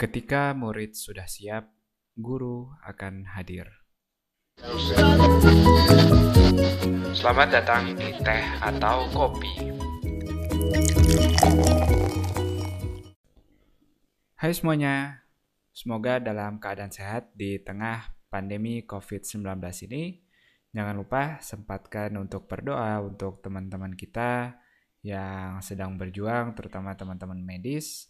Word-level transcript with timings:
Ketika 0.00 0.56
murid 0.56 0.96
sudah 0.96 1.28
siap, 1.28 1.76
guru 2.16 2.72
akan 2.88 3.36
hadir. 3.36 3.68
Selamat 7.12 7.60
datang 7.60 7.92
di 8.00 8.08
teh 8.24 8.44
atau 8.64 9.04
kopi. 9.12 9.52
Hai 14.40 14.56
semuanya, 14.56 15.20
semoga 15.68 16.16
dalam 16.16 16.56
keadaan 16.56 16.88
sehat 16.88 17.28
di 17.36 17.60
tengah 17.60 18.16
pandemi 18.32 18.80
COVID-19 18.88 19.52
ini. 19.92 20.16
Jangan 20.72 20.96
lupa 20.96 21.44
sempatkan 21.44 22.16
untuk 22.16 22.48
berdoa 22.48 23.04
untuk 23.04 23.44
teman-teman 23.44 23.92
kita 23.92 24.64
yang 25.04 25.60
sedang 25.60 26.00
berjuang, 26.00 26.56
terutama 26.56 26.96
teman-teman 26.96 27.44
medis, 27.44 28.08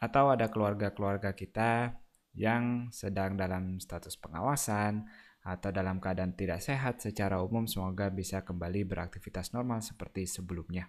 atau 0.00 0.32
ada 0.32 0.48
keluarga-keluarga 0.48 1.36
kita 1.36 1.94
yang 2.34 2.88
sedang 2.94 3.36
dalam 3.36 3.82
status 3.82 4.16
pengawasan 4.16 5.04
atau 5.40 5.72
dalam 5.72 5.98
keadaan 5.98 6.36
tidak 6.36 6.60
sehat 6.60 7.00
secara 7.00 7.40
umum, 7.40 7.64
semoga 7.64 8.12
bisa 8.12 8.44
kembali 8.44 8.84
beraktivitas 8.84 9.56
normal 9.56 9.80
seperti 9.80 10.28
sebelumnya. 10.28 10.88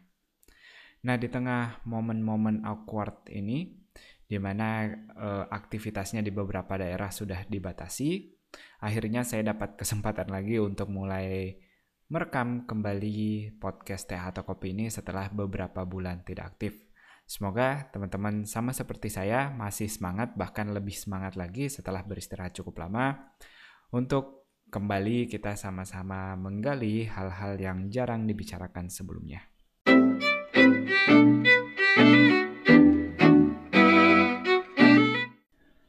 Nah, 1.08 1.16
di 1.18 1.32
tengah 1.32 1.82
momen-momen 1.88 2.62
awkward 2.68 3.26
ini, 3.32 3.74
di 4.28 4.38
mana 4.38 4.86
eh, 4.92 5.46
aktivitasnya 5.50 6.22
di 6.22 6.30
beberapa 6.30 6.78
daerah 6.78 7.10
sudah 7.10 7.48
dibatasi, 7.48 8.28
akhirnya 8.84 9.24
saya 9.24 9.56
dapat 9.56 9.80
kesempatan 9.80 10.30
lagi 10.30 10.60
untuk 10.60 10.92
mulai 10.92 11.56
merekam 12.12 12.68
kembali 12.68 13.56
podcast 13.56 14.12
Teh 14.12 14.20
atau 14.20 14.44
Kopi 14.44 14.76
ini 14.76 14.92
setelah 14.92 15.32
beberapa 15.32 15.88
bulan 15.88 16.28
tidak 16.28 16.56
aktif. 16.56 16.91
Semoga 17.32 17.88
teman-teman 17.96 18.44
sama 18.44 18.76
seperti 18.76 19.08
saya 19.08 19.48
masih 19.56 19.88
semangat 19.88 20.36
bahkan 20.36 20.68
lebih 20.68 20.92
semangat 20.92 21.40
lagi 21.40 21.72
setelah 21.72 22.04
beristirahat 22.04 22.52
cukup 22.52 22.84
lama 22.84 23.32
untuk 23.96 24.52
kembali 24.68 25.32
kita 25.32 25.56
sama-sama 25.56 26.36
menggali 26.36 27.08
hal-hal 27.08 27.56
yang 27.56 27.88
jarang 27.88 28.28
dibicarakan 28.28 28.92
sebelumnya. 28.92 29.48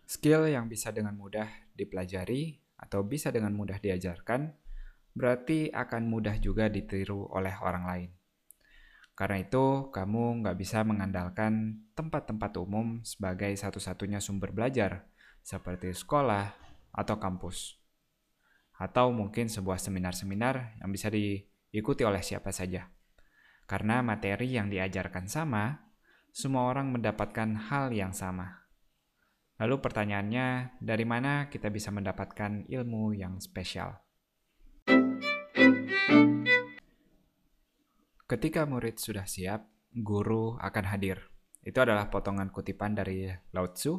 Skill 0.06 0.46
yang 0.46 0.70
bisa 0.70 0.94
dengan 0.94 1.18
mudah 1.18 1.50
dipelajari 1.74 2.54
atau 2.78 3.02
bisa 3.02 3.34
dengan 3.34 3.50
mudah 3.50 3.82
diajarkan, 3.82 4.46
berarti 5.10 5.74
akan 5.74 6.06
mudah 6.06 6.38
juga 6.38 6.70
ditiru 6.70 7.26
oleh 7.34 7.58
orang 7.58 7.82
lain. 7.90 8.21
Karena 9.22 9.38
itu, 9.38 9.86
kamu 9.94 10.42
nggak 10.42 10.58
bisa 10.58 10.82
mengandalkan 10.82 11.78
tempat-tempat 11.94 12.58
umum 12.58 13.06
sebagai 13.06 13.54
satu-satunya 13.54 14.18
sumber 14.18 14.50
belajar, 14.50 15.06
seperti 15.46 15.94
sekolah 15.94 16.50
atau 16.90 17.22
kampus. 17.22 17.78
Atau 18.74 19.14
mungkin 19.14 19.46
sebuah 19.46 19.78
seminar-seminar 19.78 20.74
yang 20.82 20.90
bisa 20.90 21.06
diikuti 21.06 22.02
oleh 22.02 22.18
siapa 22.18 22.50
saja. 22.50 22.90
Karena 23.70 24.02
materi 24.02 24.58
yang 24.58 24.66
diajarkan 24.66 25.30
sama, 25.30 25.94
semua 26.34 26.66
orang 26.66 26.90
mendapatkan 26.90 27.70
hal 27.70 27.94
yang 27.94 28.10
sama. 28.10 28.66
Lalu 29.62 29.78
pertanyaannya, 29.78 30.82
dari 30.82 31.06
mana 31.06 31.46
kita 31.46 31.70
bisa 31.70 31.94
mendapatkan 31.94 32.66
ilmu 32.66 33.14
yang 33.14 33.38
spesial? 33.38 34.02
Ketika 38.32 38.64
murid 38.64 38.96
sudah 38.96 39.28
siap, 39.28 39.68
guru 39.92 40.56
akan 40.56 40.88
hadir. 40.88 41.20
Itu 41.60 41.84
adalah 41.84 42.08
potongan 42.08 42.48
kutipan 42.48 42.96
dari 42.96 43.28
Lao 43.52 43.76
Tzu. 43.76 43.92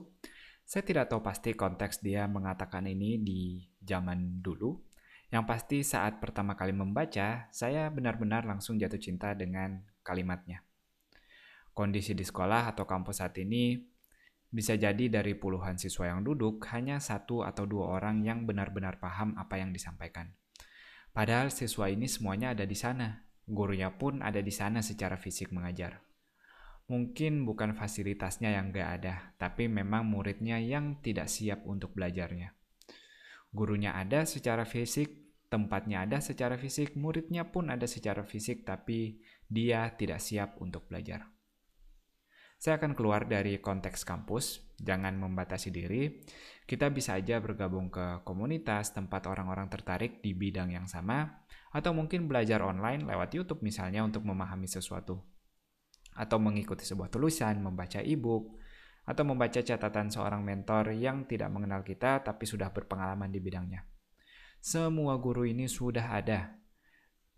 Saya 0.65 0.81
tidak 0.81 1.13
tahu 1.13 1.21
pasti 1.21 1.53
konteks 1.53 2.01
dia 2.01 2.25
mengatakan 2.25 2.89
ini 2.89 3.21
di 3.21 3.61
zaman 3.77 4.41
dulu. 4.41 4.73
Yang 5.29 5.43
pasti 5.45 5.77
saat 5.85 6.17
pertama 6.17 6.57
kali 6.57 6.73
membaca, 6.73 7.45
saya 7.53 7.93
benar-benar 7.93 8.49
langsung 8.49 8.81
jatuh 8.81 8.97
cinta 8.97 9.37
dengan 9.37 9.85
kalimatnya. 10.01 10.65
Kondisi 11.69 12.17
di 12.17 12.25
sekolah 12.25 12.73
atau 12.73 12.89
kampus 12.89 13.21
saat 13.21 13.37
ini 13.37 13.85
bisa 14.49 14.73
jadi 14.73 15.13
dari 15.13 15.37
puluhan 15.37 15.77
siswa 15.77 16.09
yang 16.09 16.25
duduk, 16.25 16.57
hanya 16.73 16.97
satu 16.97 17.45
atau 17.45 17.69
dua 17.69 18.01
orang 18.01 18.25
yang 18.25 18.49
benar-benar 18.49 18.97
paham 18.97 19.37
apa 19.37 19.61
yang 19.61 19.69
disampaikan. 19.69 20.33
Padahal 21.13 21.53
siswa 21.53 21.85
ini 21.85 22.09
semuanya 22.09 22.57
ada 22.57 22.65
di 22.65 22.73
sana. 22.73 23.29
Gurunya 23.43 23.91
pun 23.99 24.23
ada 24.23 24.39
di 24.39 24.51
sana 24.55 24.79
secara 24.79 25.19
fisik 25.19 25.51
mengajar. 25.51 25.99
Mungkin 26.87 27.43
bukan 27.43 27.75
fasilitasnya 27.75 28.55
yang 28.55 28.71
gak 28.71 28.89
ada, 29.01 29.35
tapi 29.35 29.67
memang 29.71 30.07
muridnya 30.07 30.59
yang 30.59 30.99
tidak 31.03 31.31
siap 31.31 31.63
untuk 31.67 31.95
belajarnya. 31.95 32.55
Gurunya 33.49 33.97
ada 33.97 34.23
secara 34.23 34.63
fisik, 34.63 35.33
tempatnya 35.49 36.05
ada 36.05 36.21
secara 36.21 36.55
fisik, 36.55 36.95
muridnya 36.95 37.49
pun 37.49 37.71
ada 37.73 37.87
secara 37.89 38.23
fisik, 38.23 38.63
tapi 38.63 39.23
dia 39.49 39.91
tidak 39.97 40.21
siap 40.21 40.59
untuk 40.61 40.85
belajar. 40.85 41.32
Saya 42.63 42.79
akan 42.79 42.95
keluar 42.95 43.27
dari 43.27 43.59
konteks 43.59 44.07
kampus, 44.07 44.63
jangan 44.79 45.19
membatasi 45.19 45.67
diri. 45.67 46.23
Kita 46.63 46.87
bisa 46.95 47.19
aja 47.19 47.43
bergabung 47.43 47.91
ke 47.91 48.23
komunitas 48.23 48.95
tempat 48.95 49.27
orang-orang 49.27 49.67
tertarik 49.67 50.23
di 50.23 50.31
bidang 50.31 50.71
yang 50.71 50.87
sama, 50.87 51.43
atau 51.75 51.91
mungkin 51.91 52.23
belajar 52.31 52.63
online 52.63 53.03
lewat 53.03 53.35
YouTube 53.35 53.59
misalnya 53.67 53.99
untuk 54.07 54.23
memahami 54.23 54.71
sesuatu. 54.71 55.19
Atau 56.15 56.39
mengikuti 56.39 56.87
sebuah 56.87 57.11
tulisan, 57.11 57.59
membaca 57.59 57.99
e-book, 57.99 58.55
atau 59.03 59.27
membaca 59.27 59.59
catatan 59.59 60.07
seorang 60.07 60.39
mentor 60.39 60.95
yang 60.95 61.27
tidak 61.27 61.51
mengenal 61.51 61.83
kita 61.83 62.23
tapi 62.23 62.47
sudah 62.47 62.71
berpengalaman 62.71 63.27
di 63.27 63.43
bidangnya. 63.43 63.83
Semua 64.63 65.19
guru 65.19 65.43
ini 65.43 65.67
sudah 65.67 66.15
ada. 66.15 66.55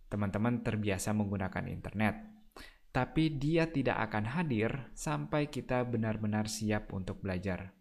Teman-teman 0.06 0.62
terbiasa 0.62 1.18
menggunakan 1.18 1.66
internet, 1.66 2.35
tapi 2.96 3.28
dia 3.28 3.68
tidak 3.68 4.08
akan 4.08 4.24
hadir 4.40 4.72
sampai 4.96 5.52
kita 5.52 5.84
benar-benar 5.84 6.48
siap 6.48 6.96
untuk 6.96 7.20
belajar. 7.20 7.76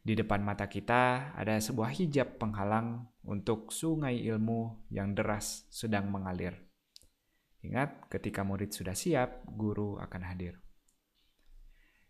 Di 0.00 0.16
depan 0.16 0.40
mata 0.40 0.64
kita 0.64 1.36
ada 1.36 1.60
sebuah 1.60 1.92
hijab 1.92 2.40
penghalang 2.40 3.04
untuk 3.20 3.68
sungai 3.68 4.16
ilmu 4.16 4.88
yang 4.88 5.12
deras 5.12 5.68
sedang 5.68 6.08
mengalir. 6.08 6.56
Ingat, 7.60 8.08
ketika 8.08 8.40
murid 8.40 8.72
sudah 8.72 8.96
siap, 8.96 9.44
guru 9.44 10.00
akan 10.00 10.22
hadir. 10.24 10.56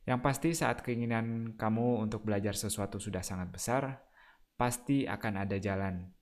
Yang 0.06 0.20
pasti, 0.22 0.50
saat 0.54 0.86
keinginan 0.86 1.58
kamu 1.58 1.98
untuk 1.98 2.22
belajar 2.22 2.54
sesuatu 2.54 3.02
sudah 3.02 3.26
sangat 3.26 3.50
besar, 3.50 3.98
pasti 4.54 5.02
akan 5.02 5.42
ada 5.42 5.58
jalan, 5.58 6.14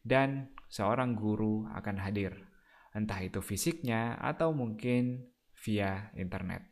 dan 0.00 0.56
seorang 0.72 1.12
guru 1.12 1.68
akan 1.68 2.00
hadir 2.00 2.49
entah 2.94 3.20
itu 3.22 3.38
fisiknya 3.38 4.18
atau 4.18 4.50
mungkin 4.50 5.30
via 5.60 6.10
internet. 6.16 6.66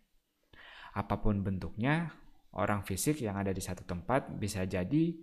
Apa 0.96 1.20
pun 1.22 1.44
bentuknya, 1.44 2.10
orang 2.56 2.82
fisik 2.82 3.22
yang 3.22 3.38
ada 3.38 3.52
di 3.54 3.62
satu 3.62 3.84
tempat 3.84 4.34
bisa 4.34 4.64
jadi 4.64 5.14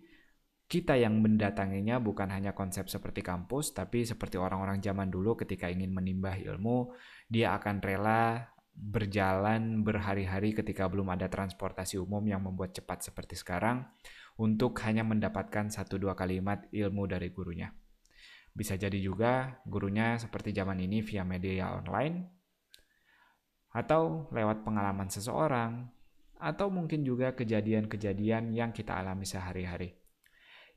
kita 0.66 0.98
yang 0.98 1.22
mendatanginya 1.22 2.02
bukan 2.02 2.26
hanya 2.34 2.58
konsep 2.58 2.90
seperti 2.90 3.22
kampus, 3.22 3.78
tapi 3.78 4.02
seperti 4.02 4.42
orang-orang 4.42 4.82
zaman 4.82 5.14
dulu 5.14 5.38
ketika 5.38 5.70
ingin 5.70 5.94
menimbah 5.94 6.42
ilmu, 6.42 6.90
dia 7.30 7.54
akan 7.54 7.86
rela 7.86 8.50
berjalan 8.76 9.86
berhari-hari 9.86 10.52
ketika 10.52 10.90
belum 10.90 11.14
ada 11.14 11.30
transportasi 11.32 12.02
umum 12.02 12.26
yang 12.28 12.44
membuat 12.44 12.76
cepat 12.76 13.08
seperti 13.08 13.40
sekarang 13.40 13.88
untuk 14.36 14.76
hanya 14.84 15.06
mendapatkan 15.06 15.72
satu 15.72 15.96
dua 15.96 16.18
kalimat 16.18 16.68
ilmu 16.74 17.08
dari 17.08 17.32
gurunya. 17.32 17.72
Bisa 18.56 18.80
jadi 18.80 18.96
juga 19.04 19.60
gurunya 19.68 20.16
seperti 20.16 20.56
zaman 20.56 20.80
ini 20.80 21.04
via 21.04 21.28
media 21.28 21.76
online, 21.76 22.24
atau 23.76 24.32
lewat 24.32 24.64
pengalaman 24.64 25.12
seseorang, 25.12 25.92
atau 26.40 26.72
mungkin 26.72 27.04
juga 27.04 27.36
kejadian-kejadian 27.36 28.56
yang 28.56 28.72
kita 28.72 28.96
alami 28.96 29.28
sehari-hari. 29.28 30.00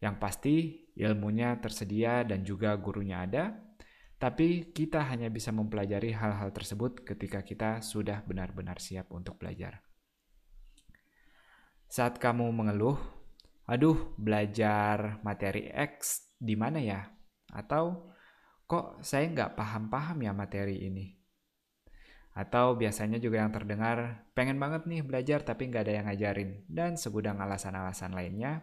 Yang 0.02 0.14
pasti 0.19 0.54
ilmunya 0.98 1.54
tersedia 1.62 2.26
dan 2.26 2.42
juga 2.42 2.75
gurunya 2.75 3.22
ada, 3.22 3.54
tapi 4.19 4.75
kita 4.75 5.06
hanya 5.14 5.30
bisa 5.30 5.54
mempelajari 5.54 6.10
hal-hal 6.10 6.50
tersebut 6.50 7.06
ketika 7.06 7.46
kita 7.46 7.78
sudah 7.78 8.26
benar-benar 8.26 8.82
siap 8.82 9.14
untuk 9.14 9.38
belajar. 9.38 9.78
Saat 11.86 12.19
kamu 12.19 12.50
mengeluh, 12.50 12.98
aduh 13.70 14.19
belajar 14.19 15.22
materi 15.22 15.70
X 15.70 16.34
di 16.34 16.58
mana 16.58 16.82
ya? 16.82 17.17
Atau 17.52 18.12
kok 18.68 19.00
saya 19.00 19.28
nggak 19.28 19.56
paham-paham 19.56 20.24
ya 20.24 20.32
materi 20.36 20.84
ini? 20.84 21.18
Atau 22.38 22.78
biasanya 22.78 23.18
juga 23.18 23.42
yang 23.42 23.50
terdengar, 23.50 24.28
pengen 24.30 24.62
banget 24.62 24.86
nih 24.86 25.02
belajar 25.02 25.42
tapi 25.42 25.66
nggak 25.66 25.82
ada 25.82 25.94
yang 25.98 26.06
ngajarin, 26.06 26.50
dan 26.70 26.94
segudang 26.94 27.42
alasan-alasan 27.42 28.14
lainnya. 28.14 28.62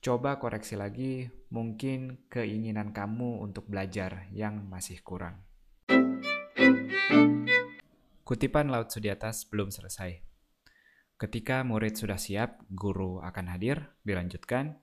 Coba 0.00 0.38
koreksi 0.38 0.78
lagi, 0.78 1.28
mungkin 1.50 2.30
keinginan 2.30 2.94
kamu 2.94 3.42
untuk 3.42 3.66
belajar 3.66 4.30
yang 4.30 4.64
masih 4.70 5.02
kurang. 5.02 5.44
Kutipan 8.22 8.70
laut 8.70 8.94
di 8.94 9.10
atas 9.10 9.42
belum 9.42 9.74
selesai. 9.74 10.22
Ketika 11.18 11.66
murid 11.66 11.98
sudah 11.98 12.16
siap, 12.16 12.62
guru 12.70 13.18
akan 13.20 13.50
hadir. 13.50 13.98
Dilanjutkan, 14.06 14.78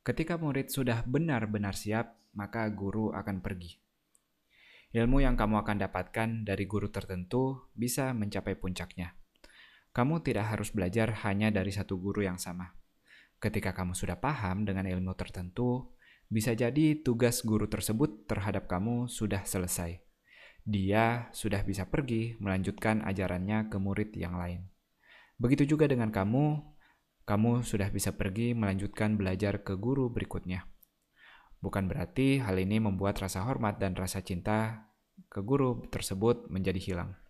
ketika 0.00 0.40
murid 0.40 0.72
sudah 0.72 1.04
benar-benar 1.04 1.76
siap, 1.76 2.19
maka 2.34 2.68
guru 2.70 3.10
akan 3.10 3.42
pergi. 3.42 3.80
Ilmu 4.90 5.22
yang 5.22 5.38
kamu 5.38 5.62
akan 5.62 5.76
dapatkan 5.86 6.28
dari 6.42 6.66
guru 6.66 6.90
tertentu 6.90 7.70
bisa 7.78 8.10
mencapai 8.10 8.58
puncaknya. 8.58 9.14
Kamu 9.90 10.22
tidak 10.22 10.54
harus 10.54 10.70
belajar 10.70 11.10
hanya 11.26 11.50
dari 11.50 11.70
satu 11.70 11.98
guru 11.98 12.26
yang 12.26 12.38
sama. 12.38 12.74
Ketika 13.42 13.74
kamu 13.74 13.94
sudah 13.94 14.18
paham 14.18 14.62
dengan 14.62 14.86
ilmu 14.86 15.14
tertentu, 15.18 15.94
bisa 16.30 16.54
jadi 16.54 17.02
tugas 17.02 17.42
guru 17.42 17.66
tersebut 17.66 18.30
terhadap 18.30 18.70
kamu 18.70 19.10
sudah 19.10 19.42
selesai. 19.42 19.98
Dia 20.62 21.26
sudah 21.34 21.66
bisa 21.66 21.90
pergi 21.90 22.38
melanjutkan 22.38 23.02
ajarannya 23.02 23.66
ke 23.66 23.76
murid 23.82 24.14
yang 24.14 24.38
lain. 24.38 24.70
Begitu 25.42 25.74
juga 25.74 25.90
dengan 25.90 26.14
kamu, 26.14 26.62
kamu 27.26 27.66
sudah 27.66 27.90
bisa 27.90 28.14
pergi 28.14 28.54
melanjutkan 28.54 29.18
belajar 29.18 29.66
ke 29.66 29.74
guru 29.74 30.06
berikutnya. 30.12 30.69
Bukan 31.60 31.92
berarti 31.92 32.40
hal 32.40 32.56
ini 32.56 32.80
membuat 32.80 33.20
rasa 33.20 33.44
hormat 33.44 33.76
dan 33.76 33.92
rasa 33.92 34.24
cinta 34.24 34.88
ke 35.28 35.44
guru 35.44 35.84
tersebut 35.92 36.48
menjadi 36.48 36.80
hilang. 36.80 37.20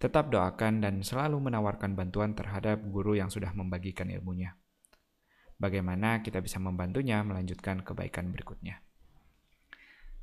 Tetap 0.00 0.32
doakan 0.32 0.80
dan 0.80 1.04
selalu 1.04 1.44
menawarkan 1.44 1.92
bantuan 1.92 2.32
terhadap 2.32 2.80
guru 2.88 3.20
yang 3.20 3.28
sudah 3.28 3.52
membagikan 3.52 4.08
ilmunya. 4.08 4.56
Bagaimana 5.60 6.24
kita 6.24 6.40
bisa 6.40 6.56
membantunya 6.56 7.20
melanjutkan 7.20 7.84
kebaikan 7.84 8.32
berikutnya. 8.32 8.80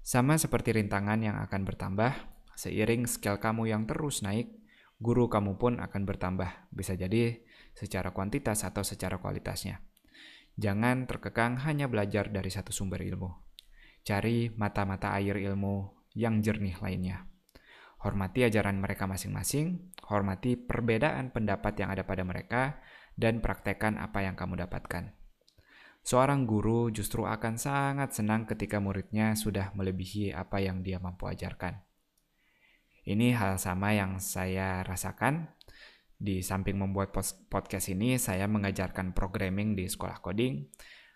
Sama 0.02 0.42
seperti 0.42 0.74
rintangan 0.74 1.22
yang 1.22 1.38
akan 1.38 1.62
bertambah, 1.62 2.10
seiring 2.58 3.06
skill 3.06 3.38
kamu 3.38 3.70
yang 3.70 3.86
terus 3.86 4.26
naik, 4.26 4.50
guru 4.98 5.30
kamu 5.30 5.62
pun 5.62 5.78
akan 5.78 6.10
bertambah, 6.10 6.74
bisa 6.74 6.98
jadi 6.98 7.46
secara 7.78 8.10
kuantitas 8.18 8.66
atau 8.66 8.82
secara 8.82 9.22
kualitasnya. 9.22 9.87
Jangan 10.58 11.06
terkekang 11.06 11.62
hanya 11.70 11.86
belajar 11.86 12.34
dari 12.34 12.50
satu 12.50 12.74
sumber 12.74 13.06
ilmu. 13.06 13.30
Cari 14.02 14.50
mata-mata 14.58 15.14
air 15.14 15.38
ilmu 15.38 16.10
yang 16.18 16.42
jernih 16.42 16.82
lainnya. 16.82 17.30
Hormati 18.02 18.42
ajaran 18.46 18.82
mereka 18.82 19.06
masing-masing, 19.06 19.94
hormati 20.10 20.58
perbedaan 20.58 21.30
pendapat 21.30 21.78
yang 21.78 21.94
ada 21.94 22.06
pada 22.06 22.26
mereka, 22.26 22.82
dan 23.18 23.42
praktekkan 23.42 24.02
apa 24.02 24.26
yang 24.26 24.34
kamu 24.34 24.66
dapatkan. 24.66 25.14
Seorang 26.08 26.48
guru 26.48 26.88
justru 26.88 27.28
akan 27.28 27.60
sangat 27.60 28.16
senang 28.16 28.48
ketika 28.48 28.80
muridnya 28.80 29.36
sudah 29.36 29.76
melebihi 29.76 30.32
apa 30.32 30.64
yang 30.64 30.80
dia 30.82 31.04
mampu 31.04 31.28
ajarkan. 31.28 31.84
Ini 33.04 33.36
hal 33.36 33.60
sama 33.60 33.92
yang 33.92 34.20
saya 34.24 34.88
rasakan. 34.88 35.52
Di 36.18 36.42
samping 36.42 36.82
membuat 36.82 37.14
podcast 37.48 37.94
ini, 37.94 38.18
saya 38.18 38.50
mengajarkan 38.50 39.14
programming 39.14 39.78
di 39.78 39.86
sekolah 39.86 40.18
coding. 40.18 40.66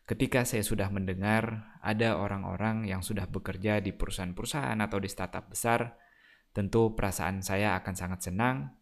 Ketika 0.06 0.46
saya 0.46 0.62
sudah 0.62 0.94
mendengar 0.94 1.74
ada 1.82 2.22
orang-orang 2.22 2.86
yang 2.86 3.02
sudah 3.02 3.26
bekerja 3.26 3.82
di 3.82 3.98
perusahaan-perusahaan 3.98 4.78
atau 4.78 5.02
di 5.02 5.10
startup 5.10 5.50
besar, 5.50 5.98
tentu 6.54 6.94
perasaan 6.94 7.42
saya 7.42 7.80
akan 7.82 7.94
sangat 7.98 8.30
senang 8.30 8.78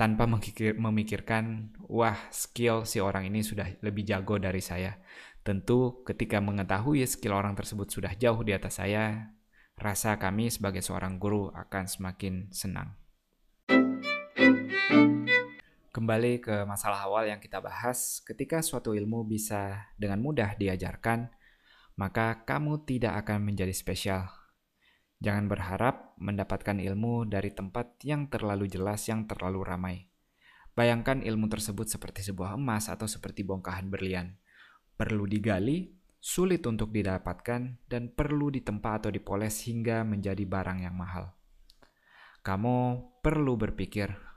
tanpa 0.00 0.24
memikirkan, 0.24 1.76
wah 1.84 2.16
skill 2.32 2.88
si 2.88 3.04
orang 3.04 3.28
ini 3.28 3.44
sudah 3.44 3.68
lebih 3.84 4.08
jago 4.08 4.40
dari 4.40 4.64
saya. 4.64 4.96
Tentu 5.44 6.00
ketika 6.08 6.40
mengetahui 6.40 7.04
skill 7.04 7.36
orang 7.36 7.52
tersebut 7.52 7.92
sudah 7.92 8.16
jauh 8.16 8.40
di 8.40 8.56
atas 8.56 8.80
saya, 8.80 9.36
rasa 9.76 10.16
kami 10.16 10.48
sebagai 10.48 10.80
seorang 10.80 11.20
guru 11.20 11.52
akan 11.52 11.84
semakin 11.84 12.48
senang. 12.48 12.99
Kembali 16.00 16.40
ke 16.40 16.64
masalah 16.64 17.04
awal 17.04 17.28
yang 17.28 17.44
kita 17.44 17.60
bahas, 17.60 18.24
ketika 18.24 18.64
suatu 18.64 18.96
ilmu 18.96 19.20
bisa 19.28 19.92
dengan 20.00 20.24
mudah 20.24 20.56
diajarkan, 20.56 21.28
maka 22.00 22.40
kamu 22.48 22.88
tidak 22.88 23.20
akan 23.20 23.44
menjadi 23.44 23.76
spesial. 23.76 24.24
Jangan 25.20 25.44
berharap 25.44 26.16
mendapatkan 26.16 26.80
ilmu 26.80 27.28
dari 27.28 27.52
tempat 27.52 28.00
yang 28.00 28.32
terlalu 28.32 28.64
jelas, 28.64 29.12
yang 29.12 29.28
terlalu 29.28 29.60
ramai. 29.60 30.08
Bayangkan 30.72 31.20
ilmu 31.20 31.52
tersebut 31.52 31.92
seperti 31.92 32.24
sebuah 32.24 32.56
emas 32.56 32.88
atau 32.88 33.04
seperti 33.04 33.44
bongkahan 33.44 33.92
berlian. 33.92 34.40
Perlu 34.96 35.28
digali, 35.28 36.00
sulit 36.16 36.64
untuk 36.64 36.96
didapatkan, 36.96 37.76
dan 37.92 38.08
perlu 38.08 38.48
ditempa 38.48 39.04
atau 39.04 39.12
dipoles 39.12 39.68
hingga 39.68 40.00
menjadi 40.08 40.48
barang 40.48 40.80
yang 40.80 40.96
mahal. 40.96 41.36
Kamu 42.40 43.04
perlu 43.20 43.60
berpikir, 43.60 44.29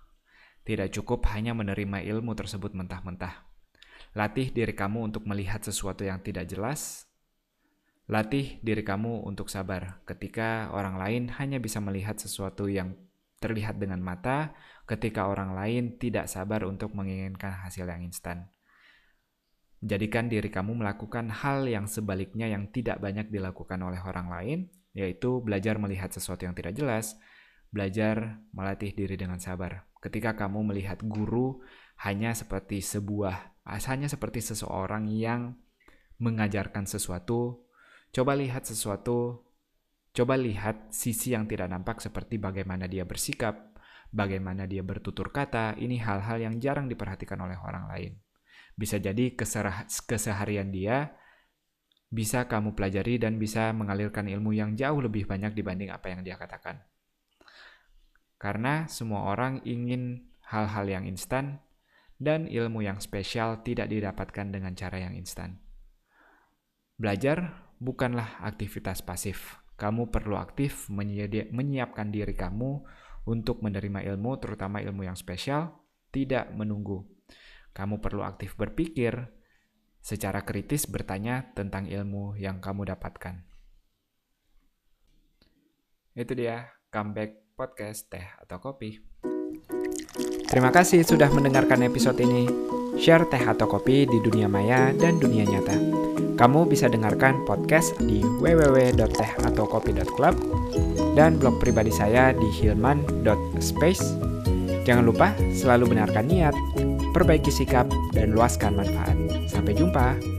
tidak 0.64 0.96
cukup 0.96 1.28
hanya 1.36 1.52
menerima 1.52 2.04
ilmu 2.08 2.32
tersebut 2.40 2.72
mentah-mentah. 2.72 3.44
Latih 4.16 4.56
diri 4.56 4.72
kamu 4.72 5.12
untuk 5.12 5.28
melihat 5.28 5.60
sesuatu 5.60 6.08
yang 6.08 6.24
tidak 6.24 6.48
jelas. 6.48 7.08
Latih 8.08 8.60
diri 8.64 8.84
kamu 8.84 9.28
untuk 9.28 9.48
sabar 9.48 10.04
ketika 10.08 10.72
orang 10.72 11.00
lain 11.00 11.24
hanya 11.40 11.60
bisa 11.60 11.80
melihat 11.80 12.20
sesuatu 12.20 12.68
yang 12.68 12.96
terlihat 13.44 13.76
dengan 13.76 14.00
mata, 14.00 14.56
ketika 14.88 15.28
orang 15.28 15.52
lain 15.52 16.00
tidak 16.00 16.32
sabar 16.32 16.64
untuk 16.64 16.96
menginginkan 16.96 17.52
hasil 17.64 17.84
yang 17.84 18.08
instan. 18.08 18.48
Jadikan 19.84 20.32
diri 20.32 20.48
kamu 20.48 20.80
melakukan 20.80 21.28
hal 21.28 21.68
yang 21.68 21.92
sebaliknya 21.92 22.48
yang 22.48 22.72
tidak 22.72 23.04
banyak 23.04 23.28
dilakukan 23.28 23.84
oleh 23.84 24.00
orang 24.00 24.32
lain, 24.32 24.60
yaitu 24.96 25.44
belajar 25.44 25.76
melihat 25.76 26.08
sesuatu 26.08 26.48
yang 26.48 26.56
tidak 26.56 26.72
jelas, 26.72 27.20
belajar 27.68 28.40
melatih 28.56 28.96
diri 28.96 29.20
dengan 29.20 29.44
sabar. 29.44 29.93
Ketika 30.04 30.36
kamu 30.36 30.76
melihat 30.76 31.00
guru 31.00 31.64
hanya 32.04 32.36
seperti 32.36 32.84
sebuah, 32.84 33.64
hanya 33.64 34.12
seperti 34.12 34.44
seseorang 34.44 35.08
yang 35.08 35.56
mengajarkan 36.20 36.84
sesuatu, 36.84 37.72
coba 38.12 38.36
lihat 38.36 38.68
sesuatu, 38.68 39.48
coba 40.12 40.36
lihat 40.36 40.92
sisi 40.92 41.32
yang 41.32 41.48
tidak 41.48 41.72
nampak 41.72 42.04
seperti 42.04 42.36
bagaimana 42.36 42.84
dia 42.92 43.08
bersikap, 43.08 43.80
bagaimana 44.12 44.68
dia 44.68 44.84
bertutur 44.84 45.32
kata, 45.32 45.80
ini 45.80 46.04
hal-hal 46.04 46.44
yang 46.44 46.60
jarang 46.60 46.92
diperhatikan 46.92 47.40
oleh 47.40 47.56
orang 47.64 47.88
lain. 47.88 48.20
Bisa 48.76 49.00
jadi 49.00 49.32
keseharian 50.04 50.68
dia 50.68 51.16
bisa 52.14 52.46
kamu 52.46 52.78
pelajari 52.78 53.18
dan 53.18 53.42
bisa 53.42 53.74
mengalirkan 53.74 54.30
ilmu 54.30 54.54
yang 54.54 54.78
jauh 54.78 55.02
lebih 55.02 55.26
banyak 55.26 55.58
dibanding 55.58 55.90
apa 55.90 56.14
yang 56.14 56.22
dia 56.22 56.38
katakan. 56.38 56.78
Karena 58.44 58.92
semua 58.92 59.32
orang 59.32 59.64
ingin 59.64 60.28
hal-hal 60.52 60.84
yang 60.92 61.08
instan 61.08 61.64
dan 62.20 62.52
ilmu 62.52 62.84
yang 62.84 63.00
spesial 63.00 63.64
tidak 63.64 63.88
didapatkan 63.88 64.52
dengan 64.52 64.76
cara 64.76 65.00
yang 65.00 65.16
instan. 65.16 65.64
Belajar 67.00 67.64
bukanlah 67.80 68.44
aktivitas 68.44 69.00
pasif. 69.00 69.64
Kamu 69.80 70.12
perlu 70.12 70.36
aktif 70.36 70.92
menyiapkan 70.92 72.12
diri 72.12 72.36
kamu 72.36 72.84
untuk 73.24 73.64
menerima 73.64 74.04
ilmu, 74.12 74.36
terutama 74.44 74.84
ilmu 74.84 75.08
yang 75.08 75.16
spesial, 75.16 75.80
tidak 76.12 76.52
menunggu 76.52 77.08
kamu 77.74 77.98
perlu 78.00 78.22
aktif 78.22 78.54
berpikir, 78.54 79.34
secara 79.98 80.46
kritis 80.46 80.86
bertanya 80.86 81.52
tentang 81.58 81.90
ilmu 81.90 82.38
yang 82.38 82.62
kamu 82.62 82.86
dapatkan. 82.86 83.42
Itu 86.14 86.38
dia, 86.38 86.70
comeback 86.94 87.43
podcast 87.54 88.10
teh 88.10 88.26
atau 88.42 88.58
kopi. 88.60 88.98
Terima 90.50 90.70
kasih 90.74 91.06
sudah 91.06 91.30
mendengarkan 91.30 91.86
episode 91.86 92.18
ini. 92.22 92.50
Share 92.98 93.26
teh 93.30 93.42
atau 93.42 93.66
kopi 93.66 94.06
di 94.06 94.22
dunia 94.22 94.46
maya 94.50 94.94
dan 94.94 95.18
dunia 95.18 95.46
nyata. 95.46 95.74
Kamu 96.38 96.66
bisa 96.66 96.90
dengarkan 96.90 97.46
podcast 97.46 97.94
di 98.02 98.22
www.tehataukopi.club 98.42 100.36
dan 101.14 101.38
blog 101.38 101.62
pribadi 101.62 101.94
saya 101.94 102.34
di 102.34 102.50
hilman.space. 102.62 104.04
Jangan 104.84 105.06
lupa 105.06 105.34
selalu 105.54 105.94
benarkan 105.94 106.26
niat 106.28 106.54
perbaiki 107.14 107.54
sikap, 107.54 107.86
dan 108.12 108.34
luaskan 108.34 108.74
manfaat. 108.74 109.16
Sampai 109.46 109.78
jumpa. 109.78 110.33